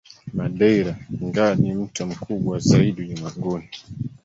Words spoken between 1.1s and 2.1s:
Ingawa ni mto